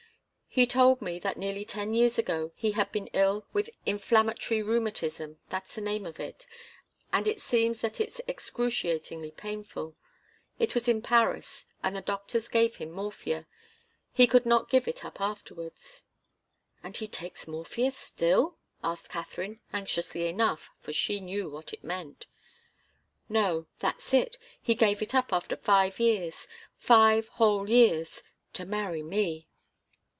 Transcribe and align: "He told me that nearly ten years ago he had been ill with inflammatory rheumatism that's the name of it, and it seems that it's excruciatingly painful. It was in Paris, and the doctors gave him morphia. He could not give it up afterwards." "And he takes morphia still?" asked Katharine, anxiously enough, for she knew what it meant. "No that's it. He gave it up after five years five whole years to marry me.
"He 0.53 0.67
told 0.67 1.01
me 1.01 1.17
that 1.19 1.37
nearly 1.37 1.63
ten 1.63 1.93
years 1.93 2.19
ago 2.19 2.51
he 2.55 2.71
had 2.73 2.91
been 2.91 3.07
ill 3.13 3.45
with 3.53 3.69
inflammatory 3.85 4.61
rheumatism 4.61 5.39
that's 5.49 5.75
the 5.75 5.79
name 5.79 6.05
of 6.05 6.19
it, 6.19 6.45
and 7.13 7.25
it 7.25 7.39
seems 7.39 7.79
that 7.79 8.01
it's 8.01 8.19
excruciatingly 8.27 9.31
painful. 9.31 9.95
It 10.59 10.73
was 10.73 10.89
in 10.89 11.01
Paris, 11.01 11.67
and 11.81 11.95
the 11.95 12.01
doctors 12.01 12.49
gave 12.49 12.75
him 12.75 12.91
morphia. 12.91 13.47
He 14.11 14.27
could 14.27 14.45
not 14.45 14.69
give 14.69 14.89
it 14.89 15.05
up 15.05 15.21
afterwards." 15.21 16.03
"And 16.83 16.97
he 16.97 17.07
takes 17.07 17.47
morphia 17.47 17.91
still?" 17.91 18.57
asked 18.83 19.07
Katharine, 19.07 19.61
anxiously 19.71 20.27
enough, 20.27 20.69
for 20.81 20.91
she 20.91 21.21
knew 21.21 21.49
what 21.49 21.71
it 21.71 21.81
meant. 21.81 22.27
"No 23.29 23.67
that's 23.79 24.13
it. 24.13 24.37
He 24.61 24.75
gave 24.75 25.01
it 25.01 25.15
up 25.15 25.31
after 25.31 25.55
five 25.55 25.97
years 25.97 26.45
five 26.75 27.29
whole 27.29 27.69
years 27.69 28.21
to 28.51 28.65
marry 28.65 29.01
me. 29.01 29.47